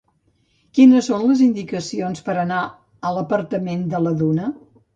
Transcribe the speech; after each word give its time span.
Quines 0.77 1.09
són 1.11 1.25
les 1.31 1.43
indicacions 1.49 2.25
per 2.31 2.37
anar 2.47 2.63
a 3.11 3.15
l'apartament 3.19 3.87
de 3.95 4.05
la 4.09 4.19
Duna? 4.25 4.53